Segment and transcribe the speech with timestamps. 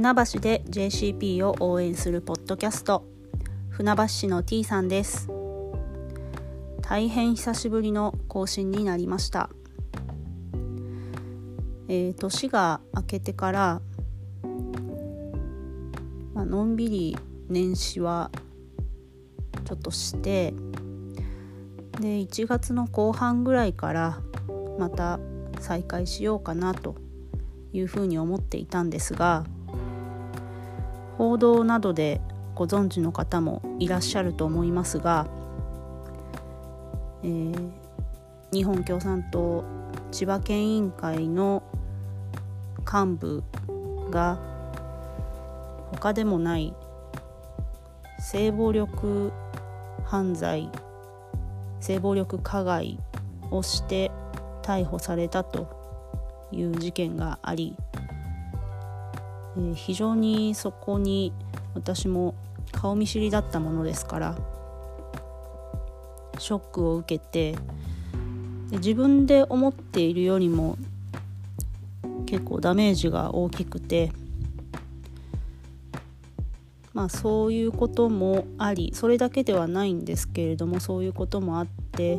[0.00, 3.04] 船橋で JCP を応援するポッドキャスト。
[3.68, 5.28] 船橋市の T さんです。
[6.80, 9.50] 大変久しぶりの更新になりました。
[11.86, 13.82] えー、年が明けてから、
[16.32, 17.18] まあのんびり
[17.50, 18.30] 年始は
[19.66, 20.54] ちょっとして
[22.00, 24.22] で1月の後半ぐらいから
[24.78, 25.20] また
[25.58, 26.96] 再開しようかなと
[27.74, 29.44] いうふうに思っていたんですが
[31.20, 32.18] 報道などで
[32.54, 35.26] ご存知の方もいらっしゃると思いますが、
[37.22, 37.70] えー、
[38.50, 39.62] 日本共産党
[40.12, 41.62] 千葉県委員会の
[42.90, 43.44] 幹部
[44.10, 44.38] が
[45.92, 46.72] 他でもない
[48.18, 49.30] 性暴力
[50.06, 50.70] 犯罪
[51.80, 52.98] 性暴力加害
[53.50, 54.10] をして
[54.62, 55.68] 逮捕されたと
[56.50, 57.76] いう事件があり、
[59.56, 61.32] えー、非常にそこに
[61.74, 62.34] 私も
[62.72, 64.38] 顔見知りだったものですから
[66.38, 67.56] ショックを受けて
[68.70, 70.76] 自分で思っているよりも
[72.26, 74.12] 結構ダメージが大きくて
[76.92, 82.18] まあそういうこともありそれだけではないんですけれどもそういうこともあって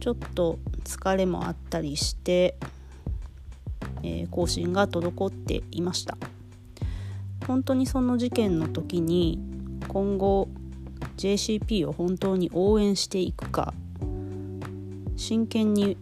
[0.00, 2.56] ちょっと疲れもあったりして、
[4.02, 6.16] えー、更新が滞っていました。
[7.48, 9.40] 本当にその事件の時に
[9.88, 10.48] 今後
[11.16, 13.72] JCP を本当に応援していくか
[15.16, 15.96] 真剣に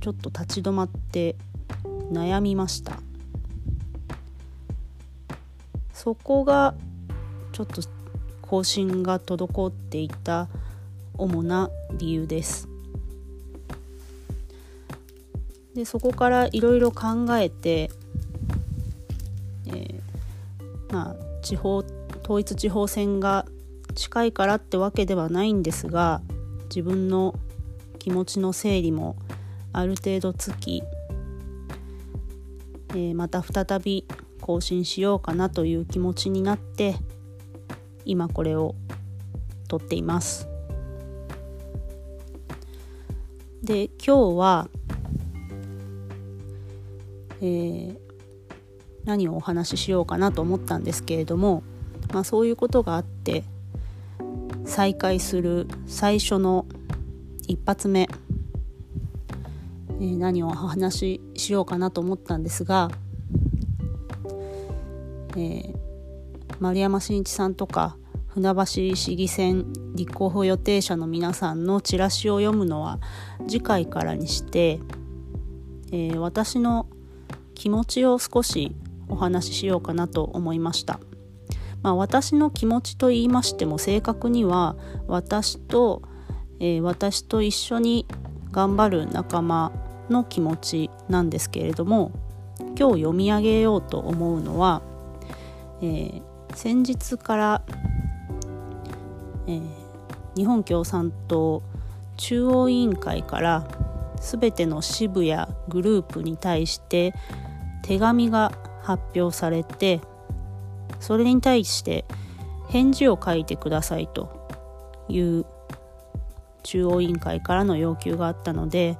[0.00, 1.36] ちょっと立ち止まって
[2.10, 3.00] 悩みました。
[5.92, 6.74] そこが
[7.52, 7.82] ちょっと
[8.42, 10.48] 更新が滞っていた
[11.18, 12.68] 主な理由です。
[15.74, 17.90] でそこからいろいろ考えて、
[21.46, 21.84] 地方
[22.24, 23.46] 統一地方選が
[23.94, 26.20] 近いからってわけではないんですが
[26.64, 27.36] 自分の
[28.00, 29.14] 気持ちの整理も
[29.72, 30.82] ある程度つき、
[32.90, 34.04] えー、また再び
[34.40, 36.96] 更新しようかなという気持ちになって
[38.04, 38.74] 今これを
[39.68, 40.48] 撮っています。
[43.62, 44.68] で今日は
[47.40, 48.05] えー、
[49.06, 51.62] 何をお話ししようかなと思ったんですけれども、
[52.12, 53.44] まあ、そういうことがあって
[54.66, 56.66] 再開する最初の
[57.46, 62.90] 一発目、えー、何をお話ししようかなと思ったんですが、
[65.30, 65.76] えー、
[66.58, 67.96] 丸山真一さんとか
[68.26, 68.64] 船橋
[68.96, 72.98] 市議選立候補予定者の皆さんのチラシを読むのは
[73.46, 74.80] 次回からにして、
[75.92, 76.86] えー、私の
[77.54, 78.74] 気持ちを少し
[79.08, 81.00] お話ししようかなと思いました。
[81.82, 86.02] まあ、私の気持ちと言いましても正確には私と、
[86.58, 88.06] えー、私と一緒に
[88.50, 89.72] 頑張る仲間
[90.10, 92.10] の気持ちなんですけれども
[92.58, 94.82] 今日読み上げようと思うのは、
[95.80, 96.22] えー、
[96.54, 97.62] 先日から、
[99.46, 99.62] えー、
[100.34, 101.62] 日本共産党
[102.16, 103.68] 中央委員会から
[104.20, 107.14] 全ての支部やグループに対して
[107.82, 108.52] 手紙が
[108.86, 110.00] 発表されて
[111.00, 112.04] それに対して
[112.68, 114.48] 返事を書いてくださいと
[115.08, 115.44] いう
[116.62, 118.96] 中央委員会からの要求があったので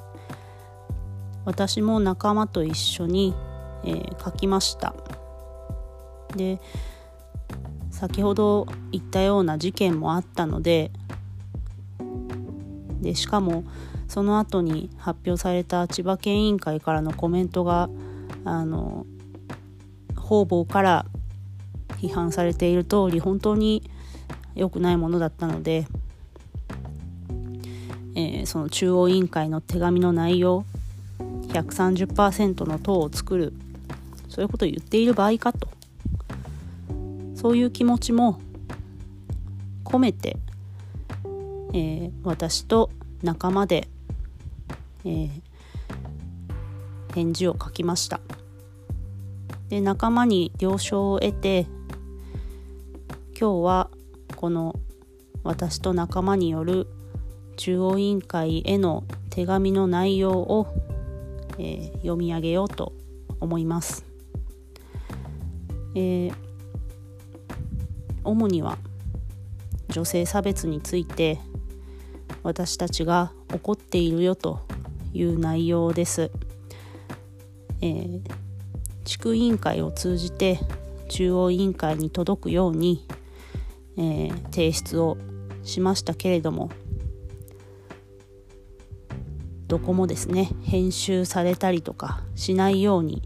[1.44, 3.32] 私も仲間と一緒に、
[3.84, 4.94] えー、書きました。
[6.34, 6.60] で
[7.90, 10.90] 先ほど言ったような事件もあったので
[13.00, 13.64] でしかも
[14.08, 17.88] その後に発表された千葉県委員会からのコメントが
[18.44, 19.06] あの
[20.26, 21.06] 方々から
[22.00, 23.88] 批判されている通り本当に
[24.56, 25.86] 良くないものだったので、
[28.16, 30.64] えー、その中央委員会の手紙の内容
[31.48, 33.52] 130%の党を作る
[34.28, 35.68] そういうことを言っている場合かと。
[37.36, 38.40] そういう気持ちも
[39.84, 40.36] 込めて、
[41.72, 42.90] えー、私と
[43.22, 43.86] 仲間で、
[45.04, 45.30] えー、
[47.14, 48.20] 返事を書きました。
[49.68, 51.66] で仲間に了承を得て
[53.38, 53.90] 今日は
[54.36, 54.74] この
[55.42, 56.86] 私と仲間による
[57.56, 60.66] 中央委員会への手紙の内容を、
[61.58, 62.92] えー、読み上げようと
[63.40, 64.04] 思います、
[65.94, 66.34] えー、
[68.24, 68.78] 主には
[69.88, 71.38] 女性差別について
[72.42, 74.60] 私たちが怒っているよと
[75.12, 76.30] いう内容です。
[77.80, 78.20] えー、
[79.06, 80.58] 地区委員会を通じて
[81.08, 83.06] 中央委員会に届くように、
[83.96, 85.16] えー、提出を
[85.62, 86.70] しましたけれども
[89.68, 93.22] どこもですね編集されたりとかしないように、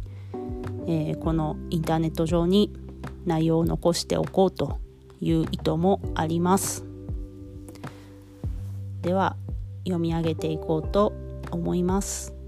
[0.86, 2.72] えー、このインターネット上に
[3.24, 4.78] 内容を残しておこうと
[5.20, 6.84] いう意図もあります。
[9.02, 9.36] では
[9.84, 11.12] 読み上げていこうと
[11.50, 12.39] 思います。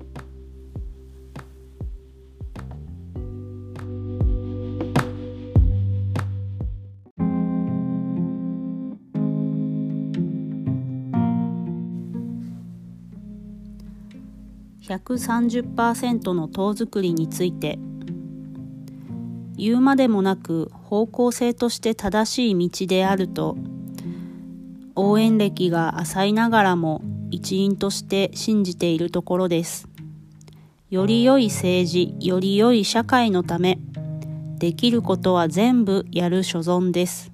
[14.96, 17.78] 130%の塔作りについて
[19.56, 23.56] 言うまでもなく方向性として正しい道であると
[24.94, 29.88] 応援歴が浅いながらも一員として信じているところです。
[30.90, 33.78] より良い政治、より良い社会のため、
[34.58, 37.32] できることは全部やる所存です。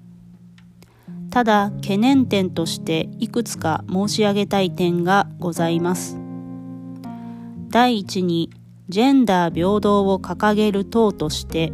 [1.29, 6.18] ただ懸念点としていくつか申し上げたい点がございます。
[7.69, 8.49] 第一に、
[8.87, 11.71] ジェンダー平等を掲げる党として、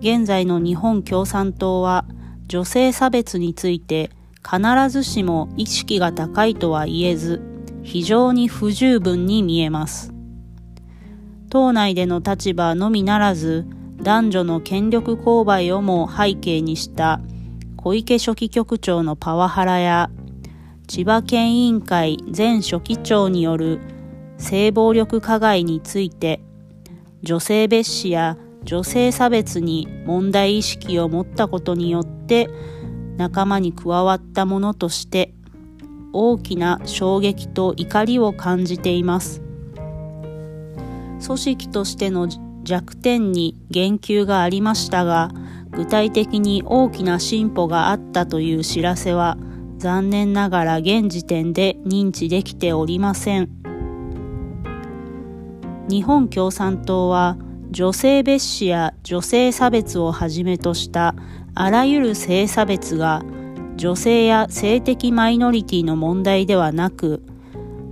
[0.00, 2.04] 現在の日本共産党は
[2.48, 4.10] 女性差別について
[4.42, 7.40] 必ずしも意識が高いとは言えず、
[7.82, 10.12] 非常に不十分に見えます。
[11.48, 13.66] 党内での立場のみならず、
[14.02, 17.20] 男女の権力勾配をも背景にした
[17.76, 20.10] 小池書記局長のパワハラや、
[20.88, 23.78] 千葉県委員会前書記長による
[24.40, 26.40] 性暴力加害について
[27.22, 32.48] 女性蔑視や女性差別に問題意識を持ったことによって
[33.16, 35.32] 仲間に加わったものとして
[36.12, 39.42] 大きな衝撃と怒りを感じています
[41.24, 42.28] 組織としての
[42.62, 45.30] 弱点に言及がありましたが
[45.70, 49.36] 具体的に大きな進歩があったという知らせは
[49.78, 53.59] 残念ながら現時点で認知できておりません。
[55.90, 57.36] 日本共産党は
[57.72, 61.16] 女性蔑視や女性差別をはじめとした
[61.54, 63.24] あらゆる性差別が
[63.74, 67.24] 女性や性的マイノリティの問題ではなく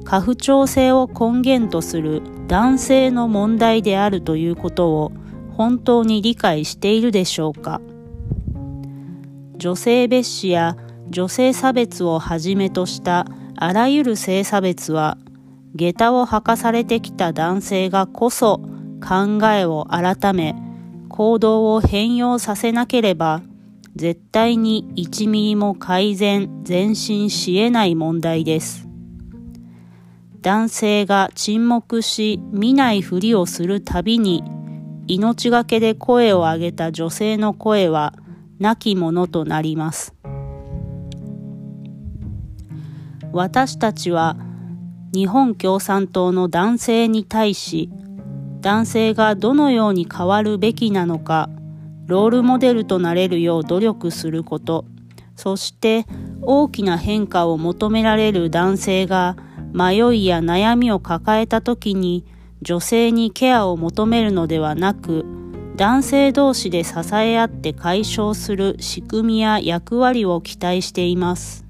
[0.05, 5.12] 家父長制を根源とする男性の問題であるということを
[5.55, 7.81] 本当に理解しているでしょうか。
[9.56, 10.77] 女性蔑視や
[11.11, 15.19] 女性差別をはじめとしたあらゆる性差別は
[15.75, 18.61] 下駄を履かされてきた男性がこそ
[19.06, 20.55] 考えを改め
[21.09, 23.43] 行動を変容させなければ
[23.97, 28.87] 絶対に1ミリも改善前進し得ない問題です。
[30.41, 34.44] 男性が沈黙し見ないふりをするたびに
[35.09, 38.14] 命がけで声を上げた女性の声は
[38.61, 40.14] 亡き者となります。
[43.32, 44.37] 私たちは
[45.13, 47.91] 日本共産党の男性に対し
[48.61, 51.49] 男性がどのように変わるべきなのか
[52.07, 54.85] ロールモデルとなれるよう努力すること
[55.37, 56.05] そして
[56.43, 59.37] 大きな変化を求められる男性が
[59.73, 62.25] 迷いや悩みを抱えた時に
[62.61, 65.25] 女性にケアを求めるのではなく
[65.77, 71.68] 男性同士で支え合って解消する仕組みや役割を期待しています。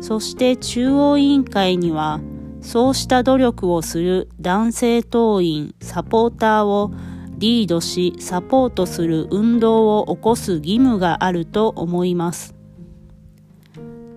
[0.00, 2.20] そして中央委員会には
[2.60, 6.92] そうした努力をする男性党員、サポーターを
[7.38, 12.54] リードしサポートする運動を起こす義務があると思います。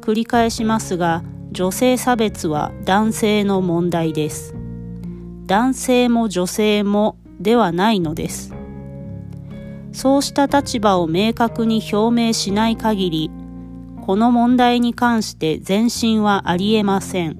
[0.01, 4.55] 繰り返しますが、女性差別は男性の問題です。
[5.45, 8.55] 男性も女性もではないのです。
[9.91, 13.31] そうした立場を明確に表明しない限り、
[14.01, 17.37] この問題に関して前進はありえません。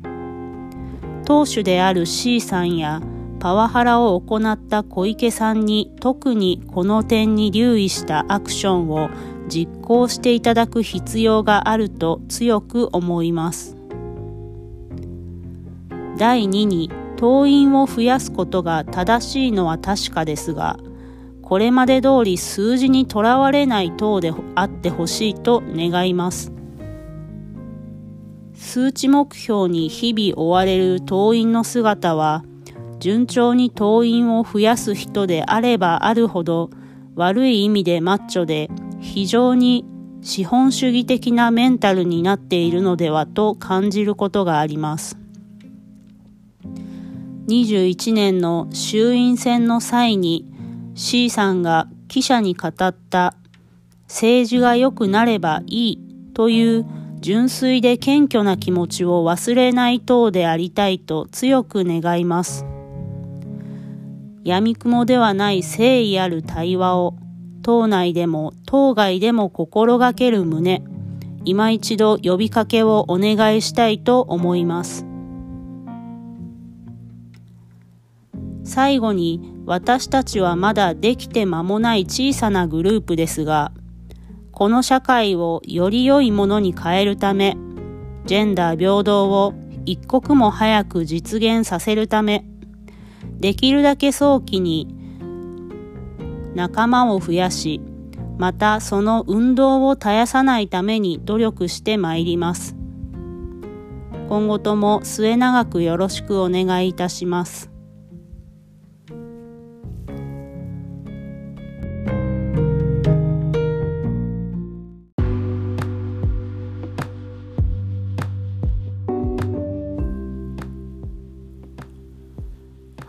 [1.25, 3.01] 党首である C さんや
[3.39, 9.09] パワハラを行った小池さんに特にこの点に留意したアクションを
[9.47, 13.75] 実行していただく必要があると強く思います。
[16.17, 20.77] 第2に党員を増やすことが正しいのは確かですが、
[21.51, 26.53] これまで通り数字にとらわれない党であってほしいと願います。
[28.53, 32.46] 数値目標に日々追われる党員の姿は、
[33.00, 36.70] 順調に党員を増やす人であればあるほど、
[37.15, 38.70] 悪い意味でマッチョで、
[39.01, 39.84] 非常に
[40.22, 45.17] 資本主義的なメンタルになっているのではと感じることがあります。
[47.50, 50.46] 21年の衆院選の際に
[50.93, 52.74] C さんが記者に語っ
[53.10, 53.36] た
[54.07, 56.00] 政治が良くなればいい
[56.33, 56.86] という
[57.21, 62.65] 純粋で謙虚な気持ちを忘れない党でありたいと強く願います。
[64.43, 67.15] 闇雲ではない誠意ある対話を
[67.62, 70.83] 党内でも党外でも心がける旨、
[71.45, 75.05] 今一度呼びかけをお願いしたいと思います。
[78.63, 83.71] 最後に私たちはまだできて間もない小さなグループですが、
[84.51, 87.55] この社会をより良いものに変えるため、
[88.25, 89.53] ジェンダー平等を
[89.85, 92.43] 一刻も早く実現させるため、
[93.39, 94.93] できるだけ早期に
[96.53, 97.79] 仲間を増やし、
[98.37, 102.75] またその運動を絶やさないために努力してまいります。
[104.27, 107.70] 今後とも末永くよろしくお願いいたします。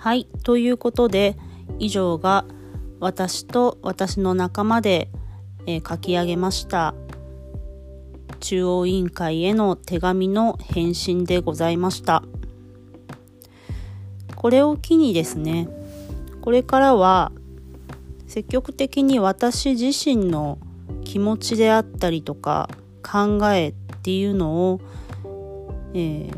[0.03, 1.37] はい、ということで
[1.79, 2.45] 以上が
[2.99, 5.09] 私と私の仲間で、
[5.65, 6.97] えー、書き上げました
[8.41, 12.25] 中央委員会への手紙の返信でございました。
[14.35, 15.69] これを機にですね
[16.41, 17.31] これからは
[18.27, 20.59] 積極的に私自身の
[21.05, 22.69] 気持ちであったりとか
[23.05, 24.81] 考えっていうのを、
[25.95, 26.37] えー、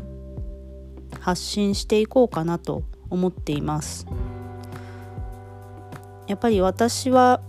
[1.19, 4.07] 発信していこうかなと思っています。
[6.27, 7.41] やっぱり私は、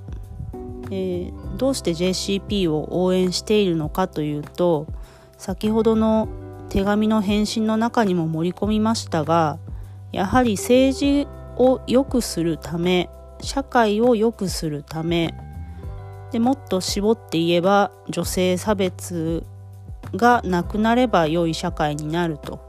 [0.91, 4.87] えー、どうして JCP を応援しているのかというと
[5.39, 6.29] 先ほどの
[6.69, 9.59] 手紙の返信の中にも盛り込みましたが
[10.13, 13.09] やはり政治を良くするため
[13.41, 15.35] 社会を良くするため
[16.33, 19.45] でもっと絞って言えば女性差別
[20.15, 22.61] がなくなれば良い社会になると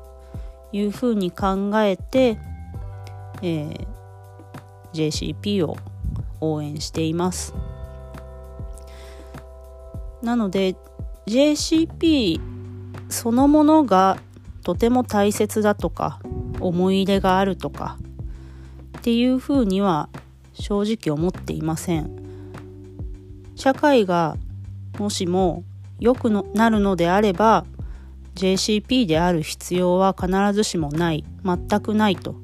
[0.71, 2.37] いうふうに考えて、
[3.41, 3.87] えー、
[4.93, 5.77] JCP を
[6.41, 7.53] 応援しています。
[10.21, 10.75] なので
[11.27, 12.39] JCP
[13.09, 14.17] そのものが
[14.63, 16.19] とても大切だとか
[16.59, 17.97] 思い入れがあるとか
[18.97, 20.09] っていうふうには
[20.53, 22.11] 正直思っていません。
[23.55, 24.37] 社会が
[24.99, 25.63] もしも
[25.99, 27.65] 良くなるのであれば
[28.35, 31.23] JCP である必要は必ずしもない。
[31.43, 32.35] 全くないと。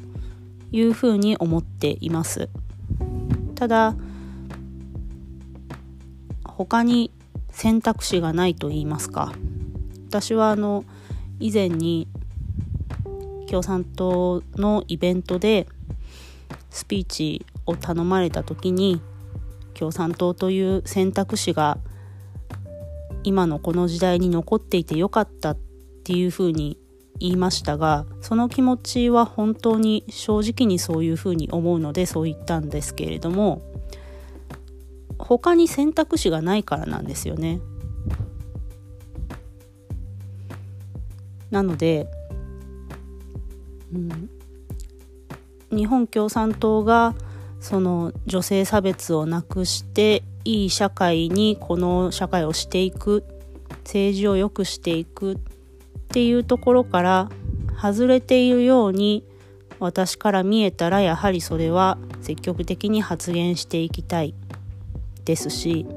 [0.73, 2.49] いうふうに思っています。
[3.55, 3.95] ただ
[6.43, 7.11] 他に
[7.51, 9.31] 選択肢がないと言いますか
[10.09, 10.83] 私はあの
[11.39, 12.07] 以前に
[13.49, 15.67] 共産党のイベントで
[16.69, 19.01] スピーチを頼まれた時に
[19.73, 21.77] 共産党という選択肢が
[23.23, 25.57] 今のこの時代に残っていてよかったっ
[26.03, 26.77] ていうふうに
[27.19, 33.61] 言いましたがその気持ちは本当に正直にそういうふうに思うのでそう言ったんですけれども
[35.17, 37.61] 他に選択肢がないからなんですよね。
[41.49, 42.07] なので、
[43.93, 44.29] うん、
[45.71, 47.13] 日本共産党が
[47.59, 53.23] その女性差別をなくしていい社会にこの社会をしていく
[53.83, 55.37] 政治を良くしていく
[56.13, 57.29] っていうところから
[57.75, 59.25] 外れているように
[59.79, 64.35] 私から見えたらやはりそれは積極的に発言していきたい
[65.25, 65.87] ですし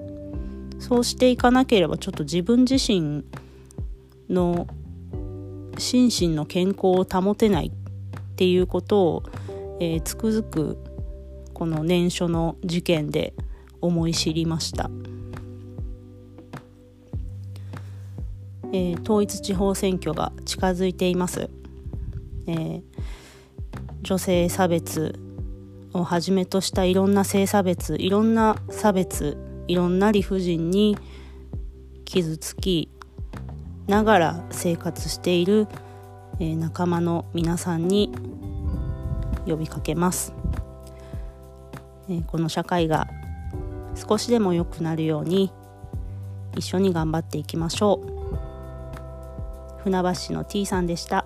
[0.78, 3.26] そうしていかなければちょっと自分自身
[4.30, 4.66] の
[5.76, 9.22] 心身の健康を保てないっていうことを、
[9.80, 10.78] えー、つくづく
[11.52, 13.34] この年初の事件で
[13.82, 14.88] 思い知りました。
[18.76, 21.48] えー、統一地方選挙が近づいています、
[22.46, 22.82] えー、
[24.02, 25.18] 女性差別
[25.94, 30.98] をはじめとしたいろんな性差別いろんな差別いろんな理不尽に
[32.04, 32.90] 傷つき
[33.86, 35.68] ながら生活している、
[36.38, 38.12] えー、仲間の皆さんに
[39.46, 40.34] 呼びかけます、
[42.10, 43.08] えー、この社会が
[43.94, 45.50] 少しでも良くなるように
[46.56, 48.15] 一緒に頑張っていきましょう。
[49.86, 51.25] 船橋市の T さんでした。